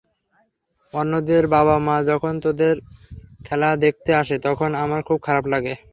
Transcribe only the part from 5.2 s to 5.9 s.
খারাপ লাগে।